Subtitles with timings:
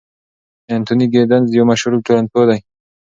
[0.75, 2.59] انتوني ګیدنز یو مشهور ټولنپوه دی.